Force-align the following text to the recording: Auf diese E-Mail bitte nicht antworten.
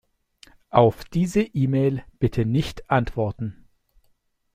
Auf 0.71 1.05
diese 1.05 1.43
E-Mail 1.43 2.03
bitte 2.17 2.43
nicht 2.43 2.89
antworten. 2.89 3.67